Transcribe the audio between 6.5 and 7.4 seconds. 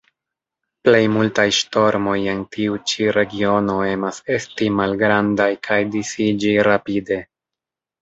rapide.